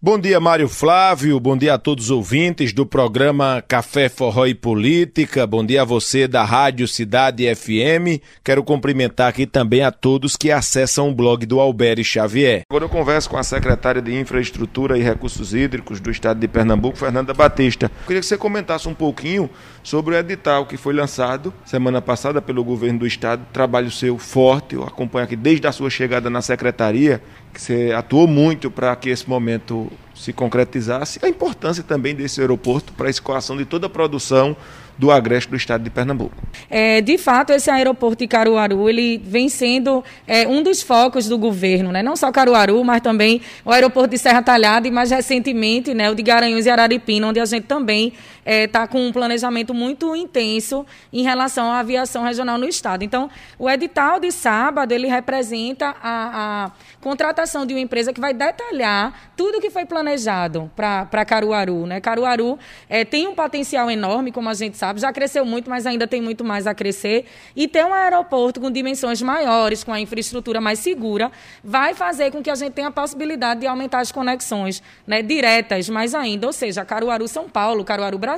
Bom 0.00 0.16
dia, 0.16 0.38
Mário 0.38 0.68
Flávio. 0.68 1.40
Bom 1.40 1.56
dia 1.56 1.74
a 1.74 1.78
todos 1.78 2.04
os 2.04 2.10
ouvintes 2.12 2.72
do 2.72 2.86
programa 2.86 3.60
Café 3.66 4.08
Forró 4.08 4.46
e 4.46 4.54
Política. 4.54 5.44
Bom 5.44 5.66
dia 5.66 5.82
a 5.82 5.84
você 5.84 6.28
da 6.28 6.44
Rádio 6.44 6.86
Cidade 6.86 7.52
FM. 7.52 8.22
Quero 8.44 8.62
cumprimentar 8.62 9.26
aqui 9.26 9.44
também 9.44 9.82
a 9.82 9.90
todos 9.90 10.36
que 10.36 10.52
acessam 10.52 11.08
o 11.08 11.14
blog 11.16 11.44
do 11.44 11.58
Alberi 11.58 12.04
Xavier. 12.04 12.62
Agora 12.70 12.84
eu 12.84 12.88
converso 12.88 13.28
com 13.28 13.36
a 13.36 13.42
secretária 13.42 14.00
de 14.00 14.14
Infraestrutura 14.14 14.96
e 14.96 15.02
Recursos 15.02 15.52
Hídricos 15.52 15.98
do 15.98 16.12
Estado 16.12 16.38
de 16.38 16.46
Pernambuco, 16.46 16.96
Fernanda 16.96 17.34
Batista. 17.34 17.86
Eu 17.86 18.06
queria 18.06 18.20
que 18.20 18.26
você 18.26 18.38
comentasse 18.38 18.88
um 18.88 18.94
pouquinho 18.94 19.50
sobre 19.82 20.14
o 20.14 20.18
edital 20.18 20.64
que 20.64 20.76
foi 20.76 20.94
lançado 20.94 21.52
semana 21.64 22.00
passada 22.00 22.40
pelo 22.40 22.62
governo 22.62 23.00
do 23.00 23.06
Estado. 23.06 23.44
Trabalho 23.52 23.90
seu 23.90 24.16
forte, 24.16 24.76
eu 24.76 24.84
acompanho 24.84 25.24
aqui 25.24 25.34
desde 25.34 25.66
a 25.66 25.72
sua 25.72 25.90
chegada 25.90 26.30
na 26.30 26.40
secretaria 26.40 27.20
que 27.52 27.60
você 27.60 27.92
atuou 27.96 28.28
muito 28.28 28.70
para 28.70 28.94
que 28.94 29.08
esse 29.08 29.28
momento 29.28 29.87
se 30.14 30.32
concretizasse, 30.32 31.20
a 31.22 31.28
importância 31.28 31.82
também 31.82 32.14
desse 32.14 32.40
aeroporto 32.40 32.92
para 32.92 33.06
a 33.06 33.10
escoação 33.10 33.56
de 33.56 33.64
toda 33.64 33.86
a 33.86 33.90
produção 33.90 34.56
do 34.98 35.12
Agreste 35.12 35.48
do 35.48 35.56
estado 35.56 35.84
de 35.84 35.90
Pernambuco. 35.90 36.36
É, 36.68 37.00
de 37.00 37.16
fato, 37.16 37.52
esse 37.52 37.70
aeroporto 37.70 38.18
de 38.18 38.26
Caruaru 38.26 38.88
ele 38.88 39.22
vem 39.24 39.48
sendo 39.48 40.02
é, 40.26 40.46
um 40.48 40.60
dos 40.60 40.82
focos 40.82 41.28
do 41.28 41.38
governo, 41.38 41.92
né? 41.92 42.02
não 42.02 42.16
só 42.16 42.32
Caruaru, 42.32 42.82
mas 42.84 43.00
também 43.00 43.40
o 43.64 43.70
aeroporto 43.70 44.10
de 44.10 44.18
Serra 44.18 44.42
Talhada 44.42 44.88
e 44.88 44.90
mais 44.90 45.12
recentemente 45.12 45.94
né, 45.94 46.10
o 46.10 46.16
de 46.16 46.22
Garanhuns 46.22 46.66
e 46.66 46.70
Araripina, 46.70 47.28
onde 47.28 47.38
a 47.38 47.44
gente 47.44 47.64
também 47.64 48.12
está 48.48 48.82
é, 48.82 48.86
com 48.86 49.06
um 49.06 49.12
planejamento 49.12 49.74
muito 49.74 50.16
intenso 50.16 50.86
em 51.12 51.22
relação 51.22 51.70
à 51.70 51.80
aviação 51.80 52.22
regional 52.24 52.56
no 52.56 52.66
estado. 52.66 53.04
Então, 53.04 53.28
o 53.58 53.68
edital 53.68 54.18
de 54.18 54.32
sábado 54.32 54.92
ele 54.92 55.06
representa 55.06 55.94
a, 56.02 56.64
a 56.64 56.70
contratação 57.00 57.66
de 57.66 57.74
uma 57.74 57.80
empresa 57.80 58.12
que 58.12 58.20
vai 58.20 58.32
detalhar 58.32 59.32
tudo 59.36 59.58
o 59.58 59.60
que 59.60 59.70
foi 59.70 59.84
planejado 59.84 60.70
para 60.74 61.24
Caruaru. 61.26 61.86
Né? 61.86 62.00
Caruaru 62.00 62.58
é, 62.88 63.04
tem 63.04 63.28
um 63.28 63.34
potencial 63.34 63.90
enorme, 63.90 64.32
como 64.32 64.48
a 64.48 64.54
gente 64.54 64.76
sabe? 64.76 65.00
Já 65.00 65.12
cresceu 65.12 65.44
muito, 65.44 65.68
mas 65.68 65.86
ainda 65.86 66.06
tem 66.06 66.22
muito 66.22 66.42
mais 66.42 66.66
a 66.66 66.74
crescer. 66.74 67.26
E 67.54 67.68
ter 67.68 67.84
um 67.84 67.92
aeroporto 67.92 68.60
com 68.60 68.70
dimensões 68.70 69.20
maiores, 69.20 69.84
com 69.84 69.92
a 69.92 70.00
infraestrutura 70.00 70.60
mais 70.60 70.78
segura, 70.78 71.30
vai 71.62 71.92
fazer 71.94 72.30
com 72.30 72.42
que 72.42 72.50
a 72.50 72.54
gente 72.54 72.72
tenha 72.72 72.88
a 72.88 72.92
possibilidade 72.92 73.60
de 73.60 73.66
aumentar 73.66 74.00
as 74.00 74.10
conexões 74.10 74.82
né, 75.06 75.22
diretas, 75.22 75.88
mais 75.88 76.14
ainda. 76.14 76.46
Ou 76.46 76.52
seja, 76.52 76.84
Caruaru-São 76.84 77.48
Paulo, 77.48 77.84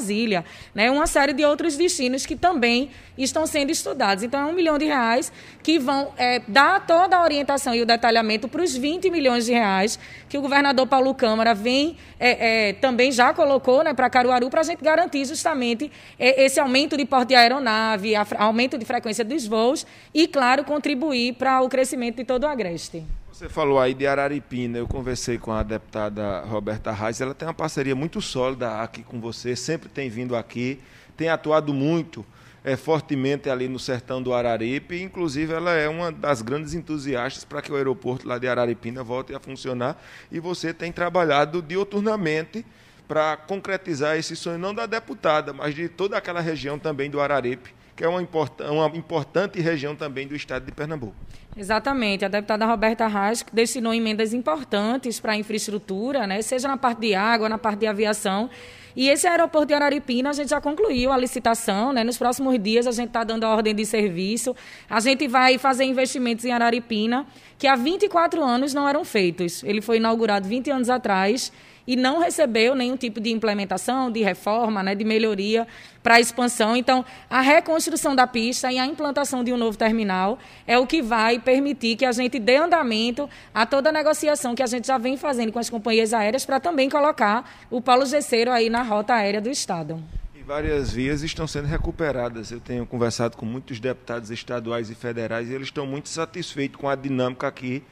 Caruaru-Brasília, 0.00 0.44
né, 0.74 0.90
uma 0.90 1.06
série 1.06 1.32
de 1.32 1.44
outros 1.44 1.76
destinos 1.76 2.24
que 2.24 2.34
também 2.34 2.90
estão 3.16 3.46
sendo 3.46 3.70
estudados. 3.70 4.24
Então, 4.24 4.40
é 4.40 4.44
um 4.46 4.54
milhão 4.54 4.78
de 4.78 4.86
reais 4.86 5.30
que 5.62 5.78
vão 5.78 6.12
é, 6.16 6.40
dar 6.48 6.86
toda 6.86 7.16
a 7.16 7.22
orientação 7.22 7.74
e 7.74 7.82
o 7.82 7.86
detalhamento 7.86 8.48
para 8.48 8.62
os 8.62 8.74
20 8.74 9.10
milhões 9.10 9.44
de 9.44 9.52
reais 9.52 9.98
que 10.28 10.38
o 10.38 10.40
governador 10.40 10.86
Paulo 10.86 11.14
Câmara 11.14 11.54
vem 11.54 11.96
é, 12.18 12.68
é, 12.68 12.72
também 12.74 13.12
já 13.12 13.34
colocou 13.34 13.84
né, 13.84 13.92
para 13.92 14.08
Caruaru 14.08 14.48
para 14.48 14.60
a 14.60 14.64
gente 14.64 14.82
garantir 14.82 15.24
justamente 15.26 15.90
é, 16.18 16.44
esse 16.44 16.58
aumento 16.58 16.96
de 16.96 17.04
porte 17.04 17.28
de 17.28 17.34
aeronave, 17.34 18.14
aumento 18.38 18.78
de 18.78 18.84
frequência 18.84 19.24
dos 19.24 19.46
voos 19.46 19.86
e, 20.14 20.26
claro, 20.26 20.64
contribuir 20.64 21.34
para 21.34 21.60
o 21.60 21.68
crescimento 21.68 22.16
de 22.16 22.24
todo 22.24 22.44
o 22.44 22.46
Agreste. 22.46 23.04
Você 23.41 23.48
falou 23.48 23.80
aí 23.80 23.94
de 23.94 24.06
Araripina, 24.06 24.77
eu 24.77 24.86
conversei 24.86 25.38
com 25.38 25.50
a 25.50 25.62
deputada 25.62 26.41
Roberta 26.41 26.92
Reis, 26.92 27.22
ela 27.22 27.33
tem 27.33 27.48
uma 27.48 27.55
parceria 27.55 27.96
muito 27.96 28.20
sólida 28.20 28.83
aqui 28.83 29.02
com 29.02 29.19
você, 29.19 29.56
sempre 29.56 29.88
tem 29.88 30.10
vindo 30.10 30.36
aqui, 30.36 30.78
tem 31.16 31.30
atuado 31.30 31.72
muito 31.72 32.22
é, 32.62 32.77
fortemente 32.77 33.48
ali 33.48 33.66
no 33.66 33.78
sertão 33.78 34.22
do 34.22 34.34
Araripe. 34.34 35.00
Inclusive, 35.00 35.55
ela 35.55 35.72
é 35.72 35.88
uma 35.88 36.12
das 36.12 36.42
grandes 36.42 36.74
entusiastas 36.74 37.42
para 37.42 37.62
que 37.62 37.72
o 37.72 37.77
aeroporto 37.77 38.28
lá 38.28 38.36
de 38.36 38.46
Araripina 38.46 39.02
volte 39.02 39.34
a 39.34 39.41
funcionar. 39.41 39.98
E 40.30 40.38
você 40.38 40.74
tem 40.74 40.92
trabalhado 40.92 41.62
dioturnamente 41.62 42.62
para 43.08 43.38
concretizar 43.38 44.18
esse 44.18 44.36
sonho, 44.36 44.58
não 44.58 44.74
da 44.74 44.84
deputada, 44.84 45.55
mas 45.55 45.74
de 45.74 45.88
toda 45.88 46.14
aquela 46.14 46.42
região 46.42 46.78
também 46.78 47.08
do 47.08 47.18
Araripe, 47.18 47.70
que 47.96 48.05
é 48.05 48.08
uma, 48.08 48.20
import 48.20 48.61
uma 48.61 48.94
importante 48.94 49.58
região 49.62 49.96
também 49.96 50.28
do 50.28 50.36
estado 50.36 50.67
de 50.67 50.72
Pernambuco. 50.72 51.17
Exatamente. 51.56 52.24
A 52.24 52.28
deputada 52.28 52.64
Roberta 52.64 53.06
Reis 53.06 53.44
destinou 53.52 53.92
emendas 53.92 54.33
importantes 54.33 55.18
para 55.18 55.33
a 55.33 55.36
infraestrutura, 55.36 56.27
né? 56.27 56.40
seja 56.42 56.68
na 56.68 56.77
parte 56.77 57.00
de 57.00 57.14
água, 57.14 57.48
na 57.48 57.58
parte 57.58 57.80
de 57.80 57.86
aviação. 57.86 58.48
E 58.94 59.08
esse 59.08 59.27
aeroporto 59.27 59.68
de 59.68 59.74
Araripina, 59.74 60.30
a 60.30 60.33
gente 60.33 60.50
já 60.50 60.60
concluiu 60.60 61.12
a 61.12 61.16
licitação, 61.16 61.92
né? 61.92 62.02
Nos 62.02 62.18
próximos 62.18 62.60
dias 62.60 62.86
a 62.89 62.90
gente 62.90 63.08
está 63.08 63.22
dando 63.22 63.44
a 63.44 63.48
ordem 63.48 63.74
de 63.74 63.86
serviço. 63.86 64.55
A 64.89 64.98
gente 64.98 65.28
vai 65.28 65.58
fazer 65.58 65.84
investimentos 65.84 66.44
em 66.44 66.50
Araripina 66.50 67.24
que 67.56 67.68
há 67.68 67.77
24 67.77 68.42
anos 68.42 68.74
não 68.74 68.89
eram 68.89 69.05
feitos. 69.05 69.62
Ele 69.62 69.80
foi 69.80 69.98
inaugurado 69.98 70.48
20 70.48 70.70
anos 70.70 70.90
atrás 70.90 71.52
e 71.86 71.96
não 71.96 72.18
recebeu 72.18 72.74
nenhum 72.74 72.96
tipo 72.96 73.20
de 73.20 73.30
implementação, 73.30 74.11
de 74.11 74.23
reforma, 74.23 74.83
né, 74.83 74.95
de 74.95 75.05
melhoria 75.05 75.67
para 76.02 76.14
a 76.14 76.20
expansão. 76.20 76.77
Então, 76.77 77.05
a 77.29 77.41
reconstrução 77.41 78.14
da 78.14 78.27
pista 78.27 78.73
e 78.73 78.79
a 78.79 78.86
implantação 78.86 79.45
de 79.45 79.52
um 79.52 79.57
novo 79.57 79.77
terminal 79.77 80.39
é 80.67 80.79
o 80.79 80.86
que 80.86 81.02
vai 81.02 81.39
permitir 81.39 81.96
que 81.96 82.05
a 82.05 82.13
gente 82.13 82.39
dê 82.39 82.57
andamento 82.57 83.29
a 83.55 83.67
toda 83.67 83.90
a 83.90 83.92
negociação 83.92 84.55
que 84.55 84.63
a 84.63 84.67
gente 84.67 84.86
já 84.86 84.98
vem 84.98 85.17
fazendo 85.17 85.52
com 85.52 85.58
as 85.58 85.69
companhias 85.69 86.13
aéreas 86.14 86.45
para 86.45 86.61
também 86.61 86.89
colocar 86.89 87.48
o 87.70 87.80
Paulo 87.80 88.07
Gesseiro 88.07 88.51
aí 88.51 88.70
na 88.70 88.83
rota 88.83 89.14
aérea 89.14 89.40
do 89.40 89.51
Estado. 89.51 90.02
E 90.35 90.42
várias 90.42 90.90
vias 90.90 91.23
estão 91.23 91.46
sendo 91.46 91.67
recuperadas. 91.67 92.51
Eu 92.51 92.61
tenho 92.61 92.86
conversado 92.86 93.36
com 93.36 93.45
muitos 93.45 93.79
deputados 93.79 94.30
estaduais 94.30 94.90
e 94.90 94.95
federais 94.95 95.51
e 95.51 95.55
eles 95.55 95.69
estão 95.69 95.86
muito 95.86 96.08
satisfeitos 96.08 96.80
com 96.80 96.89
a 96.89 96.95
dinâmica 96.95 97.46
aqui 97.46 97.83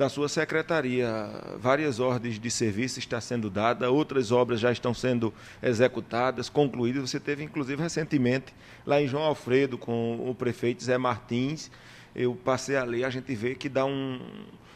da 0.00 0.08
sua 0.08 0.30
secretaria. 0.30 1.30
Várias 1.58 2.00
ordens 2.00 2.38
de 2.38 2.50
serviço 2.50 2.98
estão 2.98 3.20
sendo 3.20 3.50
dadas, 3.50 3.86
outras 3.86 4.32
obras 4.32 4.58
já 4.58 4.72
estão 4.72 4.94
sendo 4.94 5.30
executadas, 5.62 6.48
concluídas. 6.48 7.10
Você 7.10 7.20
teve, 7.20 7.44
inclusive, 7.44 7.82
recentemente, 7.82 8.54
lá 8.86 8.98
em 8.98 9.06
João 9.06 9.24
Alfredo, 9.24 9.76
com 9.76 10.26
o 10.26 10.34
prefeito 10.34 10.82
Zé 10.82 10.96
Martins. 10.96 11.70
Eu 12.16 12.34
passei 12.34 12.76
ali, 12.76 13.04
a 13.04 13.10
gente 13.10 13.34
vê 13.34 13.54
que 13.54 13.68
dá 13.68 13.84
um, 13.84 14.18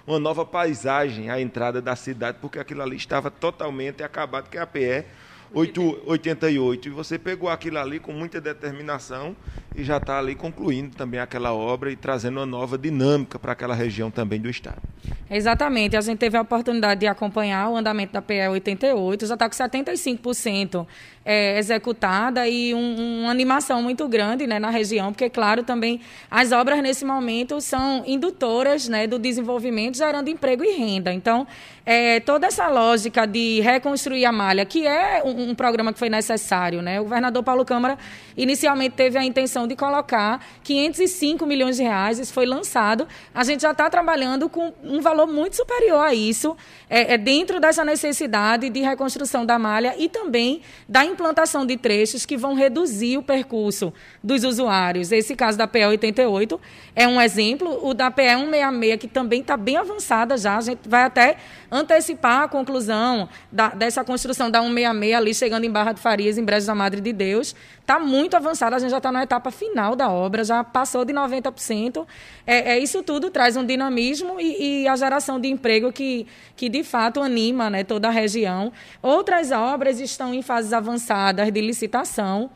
uma 0.07 0.19
nova 0.19 0.45
paisagem 0.45 1.31
à 1.31 1.41
entrada 1.41 1.81
da 1.81 1.97
cidade, 1.97 2.37
porque 2.39 2.59
aquilo 2.59 2.83
ali 2.83 2.97
estava 2.97 3.31
totalmente 3.31 4.03
acabado, 4.03 4.51
que 4.51 4.59
a 4.59 4.67
PE 4.67 5.07
888. 5.53 6.89
E 6.89 6.91
você 6.91 7.19
pegou 7.19 7.49
aquilo 7.49 7.79
ali 7.79 7.99
com 7.99 8.13
muita 8.13 8.41
determinação 8.41 9.37
e 9.75 9.83
já 9.83 9.97
está 9.97 10.19
ali 10.19 10.35
concluindo 10.35 10.97
também 10.97 11.21
aquela 11.21 11.53
obra 11.53 11.91
e 11.91 11.97
trazendo 11.97 12.39
uma 12.39 12.47
nova 12.47 12.79
dinâmica 12.79 13.39
para 13.39 13.53
aquela 13.53 13.75
região 13.75 14.11
também 14.11 14.41
do 14.41 14.49
Estado. 14.49 14.83
Exatamente. 15.31 15.97
A 15.97 16.01
gente 16.01 16.19
teve 16.19 16.37
a 16.37 16.43
oportunidade 16.43 17.01
de 17.01 17.07
acompanhar 17.07 17.69
o 17.69 17.77
andamento 17.77 18.13
da 18.13 18.23
PE 18.23 18.49
88, 18.49 19.27
já 19.27 19.35
está 19.35 19.49
com 19.49 19.55
75% 19.55 20.87
é, 21.25 21.59
executada 21.59 22.47
e 22.47 22.75
um, 22.75 23.23
uma 23.23 23.31
animação 23.31 23.83
muito 23.83 24.07
grande 24.07 24.47
né, 24.47 24.59
na 24.59 24.71
região, 24.71 25.13
porque, 25.13 25.31
claro, 25.31 25.63
também 25.63 26.01
as 26.31 26.53
obras 26.53 26.83
nesse 26.83 27.05
momento 27.05 27.61
são 27.61 28.05
indutoras 28.07 28.89
né, 28.89 29.07
do 29.07 29.19
desenvolvimento, 29.19 29.97
gerando 29.97 30.29
emprego 30.29 30.63
e 30.63 30.77
renda. 30.77 31.13
Então, 31.13 31.47
é, 31.87 32.19
toda 32.21 32.47
essa 32.47 32.67
lógica 32.69 33.27
de 33.27 33.61
reconstruir 33.61 34.25
a 34.25 34.33
malha, 34.33 34.65
que 34.65 34.87
é 34.87 35.23
um, 35.23 35.51
um, 35.51 35.55
programa 35.55 35.93
que 35.93 35.99
foi 35.99 36.09
necessário, 36.09 36.81
né? 36.81 36.99
O 36.99 37.05
governador 37.05 37.43
Paulo 37.43 37.65
Câmara 37.65 37.99
inicialmente 38.37 38.95
teve 38.95 39.19
a 39.19 39.25
intenção 39.25 39.67
de 39.67 39.77
colocar 39.77 40.45
505 40.63 41.45
milhões 41.45 41.77
de 41.77 41.83
reais, 41.83 42.19
isso 42.19 42.33
foi 42.33 42.47
lançado. 42.47 43.07
A 43.35 43.45
gente 43.45 43.61
já 43.61 43.73
está 43.73 43.91
trabalhando 43.91 44.49
com 44.49 44.73
um 44.83 45.01
valor 45.03 45.27
muito 45.27 45.57
superior 45.57 46.07
a 46.07 46.15
isso, 46.15 46.57
é, 46.89 47.15
é 47.15 47.19
dentro 47.19 47.61
dessa 47.61 47.85
necessidade 47.85 48.71
de 48.71 48.81
reconstrução 48.81 49.45
da 49.45 49.59
malha 49.59 49.95
e 49.99 50.09
também 50.09 50.63
da 50.89 51.05
implantação 51.05 51.67
de 51.67 51.77
trechos 51.77 52.25
que 52.25 52.37
vão 52.37 52.55
reduzir 52.55 53.19
o 53.19 53.23
percurso 53.23 53.93
dos 54.23 54.43
usuários. 54.43 55.13
Esse 55.13 55.37
caso 55.37 55.59
da 55.59 55.67
PE 55.67 55.85
88 55.85 56.59
é 56.97 57.07
um 57.07 57.21
exemplo, 57.21 57.87
o 57.87 57.93
da 57.93 58.11
PE 58.11 58.23
166, 58.23 58.97
que 58.99 59.09
também 59.09 59.43
está 59.43 59.57
bem 59.57 59.77
avançada 59.77 60.39
já, 60.39 60.57
a 60.57 60.61
gente 60.63 60.89
vai 60.89 61.03
até 61.03 61.37
antecipar 61.75 62.43
a 62.43 62.49
conclusão 62.49 63.29
da, 63.51 63.71
dessa 63.71 64.05
construção 64.05 64.49
da 64.49 64.61
166 64.61 65.15
ali, 65.15 65.35
chegando 65.35 65.65
em 65.65 65.71
Barra 65.71 65.93
de 65.93 66.01
Farias, 66.01 66.39
em 66.39 66.45
Brejo 66.45 66.67
da 66.69 66.75
Madre 66.75 67.01
de 67.01 67.13
Deus. 67.13 67.55
Está 67.81 67.99
muito 67.99 68.37
avançada, 68.37 68.77
a 68.77 68.79
gente 68.79 68.93
já 68.93 68.99
está 68.99 69.11
na 69.11 69.25
etapa 69.25 69.51
final 69.51 69.97
da 69.97 70.09
obra, 70.09 70.45
já 70.45 70.63
passou 70.63 71.05
de 71.05 71.13
90%. 71.13 72.07
É, 72.47 72.75
é 72.75 72.79
isso 72.79 73.03
tudo 73.03 73.29
traz 73.29 73.57
um 73.57 73.67
dinamismo 73.67 74.41
e, 74.41 74.83
e, 74.83 74.89
a 74.89 74.95
geração 74.95 75.41
de 75.41 75.49
emprego 75.49 75.93
que, 75.93 76.29
que 76.55 76.69
de 76.69 76.85
fato 76.85 77.21
anima 77.21 77.69
né, 77.69 77.83
toda 77.83 78.07
a 78.07 78.11
região. 78.13 78.73
Outras 79.03 79.51
obras 79.51 79.99
estão 79.99 80.33
em 80.33 80.43
fases 80.43 80.73
avançadas 80.73 81.51
de 81.51 81.61
licitação. 81.61 82.51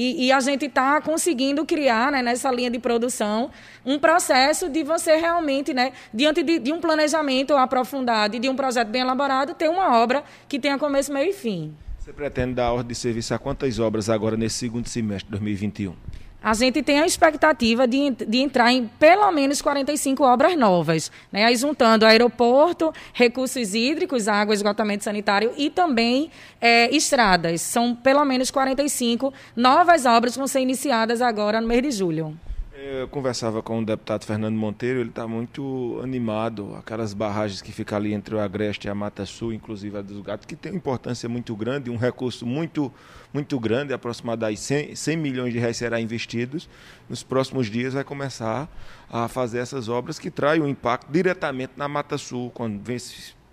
E, 0.00 0.26
e 0.26 0.32
a 0.32 0.38
gente 0.38 0.66
está 0.66 1.00
conseguindo 1.00 1.66
criar, 1.66 2.12
né, 2.12 2.22
nessa 2.22 2.52
linha 2.52 2.70
de 2.70 2.78
produção, 2.78 3.50
um 3.84 3.98
processo 3.98 4.68
de 4.68 4.84
você 4.84 5.16
realmente, 5.16 5.74
né, 5.74 5.90
diante 6.14 6.40
de, 6.44 6.60
de 6.60 6.72
um 6.72 6.80
planejamento 6.80 7.56
aprofundado 7.56 8.36
e 8.36 8.38
de 8.38 8.48
um 8.48 8.54
projeto 8.54 8.86
bem 8.86 9.02
elaborado, 9.02 9.54
ter 9.54 9.68
uma 9.68 9.98
obra 10.00 10.22
que 10.48 10.60
tenha 10.60 10.78
começo, 10.78 11.12
meio 11.12 11.30
e 11.30 11.32
fim. 11.32 11.74
Você 11.98 12.12
pretende 12.12 12.54
dar 12.54 12.70
ordem 12.70 12.86
de 12.86 12.94
serviço 12.94 13.34
a 13.34 13.40
quantas 13.40 13.80
obras 13.80 14.08
agora 14.08 14.36
nesse 14.36 14.58
segundo 14.58 14.86
semestre 14.86 15.24
de 15.24 15.32
2021? 15.32 15.96
A 16.42 16.54
gente 16.54 16.82
tem 16.82 17.00
a 17.00 17.06
expectativa 17.06 17.86
de, 17.86 18.10
de 18.10 18.38
entrar 18.38 18.72
em 18.72 18.86
pelo 18.98 19.30
menos 19.32 19.60
45 19.60 20.22
obras 20.22 20.56
novas, 20.56 21.10
né? 21.32 21.44
aí 21.44 21.56
juntando 21.56 22.06
aeroporto, 22.06 22.92
recursos 23.12 23.74
hídricos, 23.74 24.28
água, 24.28 24.54
esgotamento 24.54 25.04
sanitário 25.04 25.52
e 25.56 25.68
também 25.68 26.30
é, 26.60 26.94
estradas. 26.94 27.60
São 27.60 27.94
pelo 27.94 28.24
menos 28.24 28.50
45 28.50 29.32
novas 29.56 30.06
obras 30.06 30.34
que 30.34 30.38
vão 30.38 30.46
ser 30.46 30.60
iniciadas 30.60 31.20
agora 31.20 31.60
no 31.60 31.66
mês 31.66 31.82
de 31.82 31.90
julho. 31.90 32.38
Eu 32.80 33.08
conversava 33.08 33.60
com 33.60 33.80
o 33.80 33.84
deputado 33.84 34.24
Fernando 34.24 34.54
Monteiro, 34.54 35.00
ele 35.00 35.08
está 35.08 35.26
muito 35.26 35.98
animado. 36.00 36.76
Aquelas 36.76 37.12
barragens 37.12 37.60
que 37.60 37.72
ficam 37.72 37.98
ali 37.98 38.12
entre 38.12 38.36
o 38.36 38.38
Agreste 38.38 38.86
e 38.86 38.90
a 38.90 38.94
Mata 38.94 39.26
Sul, 39.26 39.52
inclusive 39.52 39.98
a 39.98 40.00
dos 40.00 40.20
Gatos, 40.20 40.46
que 40.46 40.54
tem 40.54 40.70
uma 40.70 40.78
importância 40.78 41.28
muito 41.28 41.56
grande, 41.56 41.90
um 41.90 41.96
recurso 41.96 42.46
muito, 42.46 42.92
muito 43.34 43.58
grande, 43.58 43.92
aproximadamente 43.92 44.60
100, 44.60 44.94
100 44.94 45.16
milhões 45.16 45.52
de 45.52 45.58
reais 45.58 45.76
será 45.76 46.00
investidos. 46.00 46.68
Nos 47.08 47.24
próximos 47.24 47.66
dias 47.66 47.94
vai 47.94 48.04
começar 48.04 48.68
a 49.10 49.26
fazer 49.26 49.58
essas 49.58 49.88
obras 49.88 50.16
que 50.16 50.30
traem 50.30 50.62
um 50.62 50.68
impacto 50.68 51.10
diretamente 51.10 51.72
na 51.76 51.88
Mata 51.88 52.16
Sul, 52.16 52.48
quando 52.54 52.80
vem 52.80 52.98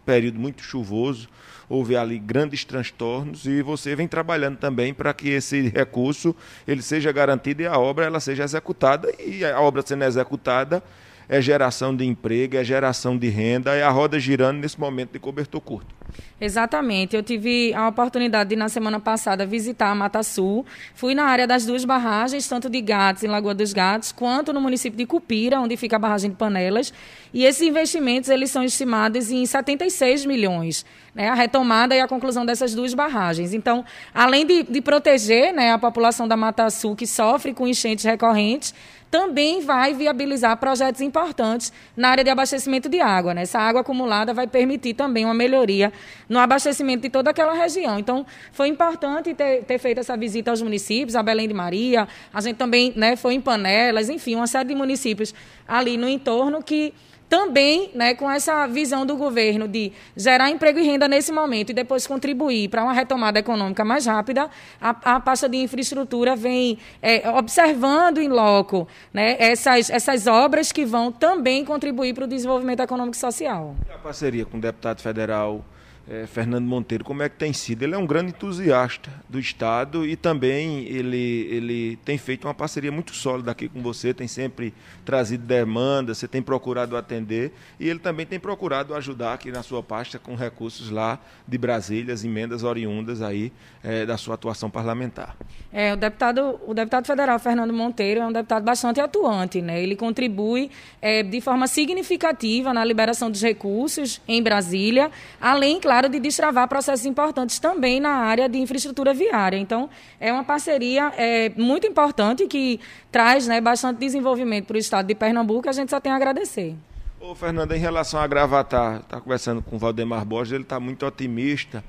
período 0.06 0.40
muito 0.40 0.62
chuvoso 0.62 1.28
houve 1.70 1.96
ali 1.96 2.20
grandes 2.20 2.64
transtornos 2.64 3.46
e 3.46 3.62
você 3.62 3.96
vem 3.96 4.08
trabalhando 4.08 4.58
também 4.58 4.94
para 4.94 5.14
que 5.14 5.30
esse 5.30 5.70
recurso 5.70 6.36
ele 6.68 6.82
seja 6.82 7.12
garantido 7.12 7.64
e 7.64 7.68
a 7.68 7.78
obra 7.78 8.06
ela 8.06 8.20
seja 8.20 8.44
executada. 8.44 9.12
E 9.20 9.44
a 9.44 9.60
obra 9.60 9.82
sendo 9.86 10.04
executada 10.04 10.84
é 11.28 11.42
geração 11.42 11.96
de 11.96 12.06
emprego, 12.06 12.58
é 12.58 12.64
geração 12.64 13.18
de 13.18 13.28
renda, 13.28 13.74
é 13.76 13.84
a 13.84 13.90
roda 13.90 14.20
girando 14.20 14.60
nesse 14.60 14.80
momento 14.80 15.12
de 15.14 15.20
cobertor 15.20 15.62
curto. 15.62 15.96
Exatamente. 16.40 17.16
Eu 17.16 17.24
tive 17.24 17.74
a 17.74 17.88
oportunidade 17.88 18.50
de, 18.50 18.56
na 18.56 18.70
semana 18.70 19.00
passada, 19.00 19.46
visitar 19.46 19.90
a 19.90 19.96
Mata 19.96 20.22
Sul. 20.22 20.66
Fui 20.94 21.16
na 21.16 21.26
área 21.26 21.48
das 21.48 21.66
duas 21.66 21.86
barragens, 21.86 22.48
tanto 22.48 22.70
de 22.70 22.82
Gatos, 22.82 23.24
em 23.24 23.28
Lagoa 23.28 23.54
dos 23.54 23.74
Gatos, 23.74 24.12
quanto 24.12 24.54
no 24.54 24.62
município 24.62 24.98
de 24.98 25.06
Cupira, 25.06 25.60
onde 25.60 25.78
fica 25.78 25.96
a 25.96 26.00
barragem 26.00 26.30
de 26.30 26.36
Panelas. 26.36 26.94
E 27.34 27.44
esses 27.44 27.62
investimentos 27.62 28.30
eles 28.30 28.52
são 28.52 28.64
estimados 28.64 29.32
em 29.32 29.46
76 29.46 30.26
milhões. 30.26 30.86
Né, 31.16 31.30
a 31.30 31.34
retomada 31.34 31.96
e 31.96 32.02
a 32.02 32.10
conclusão 32.10 32.46
dessas 32.46 32.76
duas 32.76 32.94
barragens. 32.94 33.54
Então, 33.54 33.86
além 34.14 34.46
de, 34.46 34.64
de 34.64 34.82
proteger 34.82 35.54
né, 35.54 35.72
a 35.72 35.80
população 35.80 36.28
da 36.28 36.36
Mata 36.36 36.70
Sul, 36.70 36.94
que 36.94 37.08
sofre 37.08 37.54
com 37.54 37.66
enchentes 37.66 38.04
recorrentes, 38.04 38.74
também 39.10 39.62
vai 39.62 39.94
viabilizar 39.94 40.58
projetos 40.58 41.00
importantes 41.00 41.72
na 41.96 42.10
área 42.10 42.22
de 42.22 42.30
abastecimento 42.30 42.90
de 42.90 43.00
água. 43.00 43.34
Né? 43.34 43.44
Essa 43.44 43.60
água 43.60 43.80
acumulada 43.80 44.34
vai 44.34 44.46
permitir 44.46 44.94
também 44.94 45.24
uma 45.24 45.34
melhoria 45.34 45.94
no 46.28 46.38
abastecimento 46.38 47.04
de 47.04 47.10
toda 47.10 47.30
aquela 47.30 47.54
região. 47.54 47.98
Então, 47.98 48.26
foi 48.52 48.68
importante 48.68 49.34
ter, 49.34 49.64
ter 49.64 49.78
feito 49.78 50.02
essa 50.02 50.18
visita 50.18 50.52
aos 50.52 50.62
municípios, 50.62 51.16
a 51.16 51.24
Belém 51.24 51.48
de 51.48 51.54
Maria, 51.54 52.10
a 52.34 52.42
gente 52.42 52.58
também 52.58 52.92
né, 52.94 53.16
foi 53.16 53.36
em 53.36 53.40
Panelas, 53.40 54.10
enfim, 54.10 54.36
uma 54.36 54.48
série 54.48 54.68
de 54.68 54.76
municípios 54.76 55.34
ali 55.66 55.96
no 55.96 56.10
entorno 56.10 56.62
que 56.62 56.94
também 57.30 57.92
né, 57.94 58.14
com 58.14 58.30
essa 58.30 58.68
visão 58.68 59.06
do 59.06 59.16
governo 59.16 59.68
de 59.68 59.92
gerar 60.16 60.50
emprego 60.50 60.80
e 60.80 60.84
renda 60.84 61.08
nesse 61.08 61.32
momento 61.32 61.72
e 61.72 61.74
depois 61.74 62.06
contribuir 62.06 62.70
para 62.70 62.84
uma 62.84 62.94
retomada 62.94 63.40
econômica 63.40 63.84
mais 63.84 64.06
rápida, 64.06 64.50
a, 64.80 65.16
a 65.16 65.20
pasta 65.20 65.50
de 65.50 65.58
infraestrutura 65.58 66.36
vem 66.36 66.78
é, 67.02 67.30
observando 67.30 68.20
em 68.20 68.28
loco 68.28 68.88
né, 69.14 69.36
essas, 69.40 69.90
essas 69.90 70.28
obras 70.28 70.72
que 70.72 70.86
vão 70.86 71.12
também 71.12 71.66
contribuir 71.66 72.14
para 72.14 72.26
o 72.26 72.28
desenvolvimento 72.28 72.82
econômico 72.82 73.16
e 73.16 73.20
social. 73.20 73.76
A 73.94 73.98
parceria 73.98 74.46
com 74.46 74.58
o 74.58 74.62
deputado 74.62 75.02
federal 75.02 75.64
é, 76.08 76.28
Fernando 76.28 76.66
Monteiro, 76.66 77.04
como 77.04 77.24
é 77.24 77.30
que 77.30 77.36
tem 77.36 77.52
sido? 77.52 77.84
Ele 77.84 77.96
é 77.96 77.98
um 77.98 78.06
grande 78.06 78.30
entusiasta 78.30 79.12
do 79.28 79.40
Estado 79.40 80.06
e 80.06 80.16
também 80.16 80.86
ele, 80.86 81.48
ele 81.50 81.96
tem 82.06 82.18
feito 82.18 82.48
uma 82.48 82.54
parceria 82.54 82.92
muito 82.92 83.14
sólida 83.16 83.52
aqui 83.52 83.68
com 83.68 83.82
você, 83.82 84.14
tem 84.14 84.28
sempre 84.28 84.74
trazido 85.04 85.46
demandas, 85.46 86.20
você 86.20 86.28
tem 86.28 86.42
procurado 86.42 86.96
atender 86.96 87.52
e 87.80 87.90
ele 87.90 88.00
também 88.00 88.26
tem 88.26 88.40
procurado 88.40 88.94
ajudar 88.94 89.34
aqui 89.34 89.52
na 89.52 89.64
sua 89.64 89.82
pasta 89.82 90.20
com 90.20 90.36
recursos 90.36 90.92
lá 90.92 91.20
de 91.48 91.58
Brasília, 91.58 92.14
as 92.14 92.24
emendas 92.24 92.64
oriundas 92.64 93.22
aí 93.22 93.52
é, 93.84 94.06
da 94.06 94.18
sua 94.18 94.36
atuação 94.36 94.70
parlamentar. 94.70 95.36
É, 95.74 95.94
o 95.94 95.98
deputado, 95.98 96.60
o 96.68 96.74
deputado 96.74 97.06
federal 97.08 97.40
Fernando 97.40 97.74
Monteiro 97.74 98.22
é 98.22 98.26
um 98.26 98.32
deputado 98.32 98.64
bastante 98.64 99.00
atuante, 99.00 99.62
né? 99.62 99.82
Ele 99.82 99.96
contribui 99.96 100.70
é, 101.02 101.24
de 101.24 101.42
forma 101.42 101.68
significativa 101.68 102.74
na 102.74 102.86
liberação 102.86 103.30
dos 103.30 103.42
recursos 103.42 104.22
em 104.28 104.42
Brasília, 104.42 105.12
além, 105.40 105.80
claro, 105.80 105.95
claro, 105.96 106.10
de 106.10 106.20
destravar 106.20 106.68
processos 106.68 107.06
importantes 107.06 107.58
também 107.58 108.02
na 108.02 108.10
área 108.10 108.50
de 108.50 108.58
infraestrutura 108.60 109.14
viária. 109.14 109.56
Então, 109.56 109.90
é 110.20 110.30
uma 110.32 110.44
parceria 110.44 111.14
é, 111.16 111.50
muito 111.56 111.88
importante 111.88 112.46
que 112.48 112.82
traz 113.10 113.48
né, 113.48 113.62
bastante 113.62 113.98
desenvolvimento 113.98 114.66
para 114.66 114.76
o 114.76 114.78
estado 114.78 115.06
de 115.06 115.16
Pernambuco. 115.16 115.70
A 115.70 115.72
gente 115.72 115.90
só 115.90 116.02
tem 116.02 116.12
a 116.12 116.18
agradecer. 116.18 116.76
Ô, 117.18 117.34
Fernanda, 117.34 117.78
em 117.78 117.80
relação 117.80 118.20
a 118.20 118.28
Gravatar, 118.28 118.98
está 118.98 119.22
conversando 119.22 119.62
com 119.62 119.78
o 119.78 119.80
Valdemar 119.80 120.26
Borges, 120.26 120.52
ele 120.52 120.64
está 120.64 120.82
muito 120.82 121.06
otimista 121.06 121.82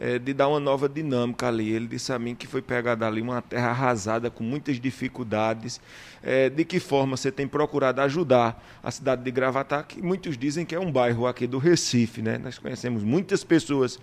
é, 0.00 0.18
de 0.18 0.32
dar 0.32 0.48
uma 0.48 0.58
nova 0.58 0.88
dinâmica 0.88 1.46
ali. 1.46 1.70
Ele 1.70 1.86
disse 1.86 2.10
a 2.10 2.18
mim 2.18 2.34
que 2.34 2.46
foi 2.46 2.62
pegada 2.62 3.06
ali 3.06 3.20
uma 3.20 3.42
terra 3.42 3.68
arrasada, 3.68 4.30
com 4.30 4.42
muitas 4.42 4.80
dificuldades. 4.80 5.78
É, 6.22 6.48
de 6.48 6.64
que 6.64 6.80
forma 6.80 7.16
você 7.16 7.30
tem 7.30 7.46
procurado 7.46 8.00
ajudar 8.00 8.62
a 8.82 8.90
cidade 8.90 9.22
de 9.22 9.30
Gravatar, 9.30 9.84
que 9.86 10.00
muitos 10.00 10.38
dizem 10.38 10.64
que 10.64 10.74
é 10.74 10.80
um 10.80 10.90
bairro 10.90 11.26
aqui 11.26 11.46
do 11.46 11.58
Recife, 11.58 12.22
né? 12.22 12.38
Nós 12.38 12.58
conhecemos 12.58 13.02
muitas 13.02 13.44
pessoas 13.44 13.98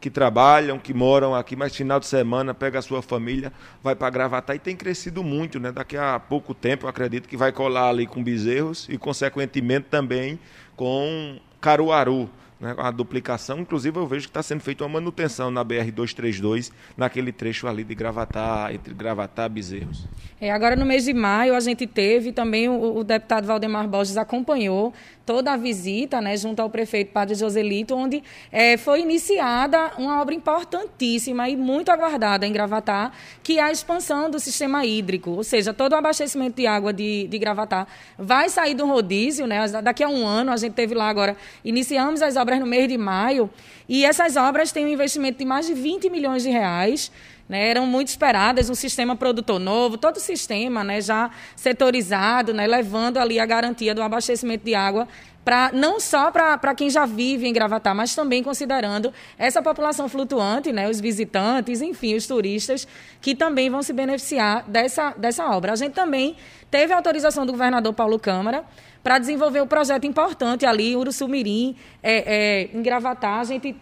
que 0.00 0.10
trabalham, 0.10 0.78
que 0.78 0.92
moram 0.92 1.34
aqui, 1.34 1.54
mas 1.54 1.76
final 1.76 2.00
de 2.00 2.06
semana 2.06 2.52
pega 2.52 2.78
a 2.78 2.82
sua 2.82 3.00
família, 3.00 3.52
vai 3.82 3.94
para 3.94 4.10
Gravatar 4.10 4.56
e 4.56 4.58
tem 4.58 4.74
crescido 4.74 5.22
muito, 5.22 5.60
né? 5.60 5.70
Daqui 5.70 5.96
a 5.96 6.18
pouco 6.18 6.54
tempo, 6.54 6.86
eu 6.86 6.90
acredito 6.90 7.28
que 7.28 7.36
vai 7.36 7.52
colar 7.52 7.88
ali 7.90 8.06
com 8.06 8.22
Bezerros 8.22 8.88
e, 8.88 8.98
consequentemente, 8.98 9.86
também 9.90 10.40
com 10.76 11.38
Caruaru 11.60 12.28
né, 12.62 12.76
a 12.78 12.92
duplicação. 12.92 13.58
Inclusive, 13.58 13.98
eu 13.98 14.06
vejo 14.06 14.26
que 14.26 14.30
está 14.30 14.42
sendo 14.42 14.60
feita 14.60 14.84
uma 14.84 15.00
manutenção 15.00 15.50
na 15.50 15.64
BR-232, 15.64 16.70
naquele 16.96 17.32
trecho 17.32 17.66
ali 17.66 17.82
de 17.82 17.94
Gravatar, 17.94 18.72
entre 18.72 18.94
Gravatar 18.94 19.46
e 19.46 19.48
Bezerros. 19.48 20.06
É, 20.40 20.50
agora, 20.52 20.76
no 20.76 20.86
mês 20.86 21.04
de 21.04 21.12
maio, 21.12 21.56
a 21.56 21.60
gente 21.60 21.86
teve 21.86 22.32
também, 22.32 22.68
o, 22.68 22.98
o 22.98 23.04
deputado 23.04 23.46
Valdemar 23.46 23.88
Borges 23.88 24.16
acompanhou 24.16 24.94
toda 25.24 25.52
a 25.52 25.56
visita, 25.56 26.20
né, 26.20 26.36
junto 26.36 26.60
ao 26.60 26.68
prefeito 26.68 27.12
Padre 27.12 27.34
Joselito, 27.34 27.94
onde 27.94 28.22
é, 28.50 28.76
foi 28.76 29.00
iniciada 29.00 29.92
uma 29.98 30.20
obra 30.20 30.34
importantíssima 30.34 31.48
e 31.48 31.56
muito 31.56 31.90
aguardada 31.90 32.46
em 32.46 32.52
Gravatar, 32.52 33.12
que 33.42 33.58
é 33.58 33.62
a 33.62 33.70
expansão 33.70 34.30
do 34.30 34.38
sistema 34.40 34.84
hídrico, 34.84 35.30
ou 35.30 35.44
seja, 35.44 35.72
todo 35.72 35.92
o 35.92 35.96
abastecimento 35.96 36.56
de 36.56 36.66
água 36.66 36.92
de, 36.92 37.26
de 37.28 37.38
Gravatar 37.38 37.86
vai 38.18 38.48
sair 38.48 38.74
do 38.74 38.86
rodízio, 38.86 39.46
né, 39.46 39.66
daqui 39.82 40.02
a 40.02 40.08
um 40.08 40.26
ano, 40.26 40.50
a 40.50 40.56
gente 40.56 40.72
teve 40.72 40.94
lá 40.94 41.08
agora, 41.08 41.36
iniciamos 41.64 42.22
as 42.22 42.36
obras 42.36 42.51
no 42.58 42.66
mês 42.66 42.88
de 42.88 42.98
maio, 42.98 43.50
e 43.88 44.04
essas 44.04 44.36
obras 44.36 44.72
têm 44.72 44.86
um 44.86 44.88
investimento 44.88 45.38
de 45.38 45.44
mais 45.44 45.66
de 45.66 45.74
20 45.74 46.08
milhões 46.10 46.42
de 46.42 46.50
reais, 46.50 47.10
né, 47.48 47.68
eram 47.68 47.86
muito 47.86 48.08
esperadas, 48.08 48.70
um 48.70 48.74
sistema 48.74 49.14
produtor 49.14 49.58
novo, 49.58 49.98
todo 49.98 50.16
o 50.16 50.20
sistema 50.20 50.82
né, 50.82 51.00
já 51.00 51.30
setorizado, 51.54 52.54
né, 52.54 52.66
levando 52.66 53.18
ali 53.18 53.38
a 53.38 53.44
garantia 53.44 53.94
do 53.94 54.02
abastecimento 54.02 54.64
de 54.64 54.74
água 54.74 55.06
para 55.44 55.70
não 55.72 55.98
só 55.98 56.30
para 56.30 56.74
quem 56.74 56.88
já 56.88 57.04
vive 57.04 57.46
em 57.46 57.52
Gravatar, 57.52 57.94
mas 57.94 58.14
também 58.14 58.42
considerando 58.42 59.12
essa 59.36 59.60
população 59.60 60.08
flutuante, 60.08 60.72
né, 60.72 60.88
os 60.88 61.00
visitantes, 61.00 61.82
enfim, 61.82 62.14
os 62.14 62.26
turistas, 62.26 62.86
que 63.20 63.34
também 63.34 63.68
vão 63.68 63.82
se 63.82 63.92
beneficiar 63.92 64.64
dessa, 64.68 65.10
dessa 65.10 65.44
obra. 65.46 65.72
A 65.72 65.76
gente 65.76 65.92
também 65.92 66.36
teve 66.70 66.92
autorização 66.92 67.44
do 67.44 67.52
governador 67.52 67.92
Paulo 67.92 68.18
Câmara 68.18 68.64
para 69.02 69.18
desenvolver 69.18 69.60
um 69.60 69.66
projeto 69.66 70.06
importante 70.06 70.64
ali, 70.64 70.96
Uruçumirim, 70.96 71.76
é, 72.02 72.70
é, 72.72 72.76
em 72.76 72.82
Gravatar. 72.82 73.40
A 73.40 73.44
gente 73.44 73.74